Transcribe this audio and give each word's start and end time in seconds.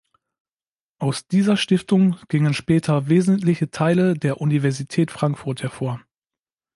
Aus 0.97 1.27
dieser 1.27 1.57
Stiftung 1.57 2.15
gingen 2.27 2.55
später 2.55 3.07
wesentliche 3.07 3.69
Teile 3.69 4.15
der 4.15 4.41
Universität 4.41 5.11
Frankfurt 5.11 5.61
hervor. 5.61 6.01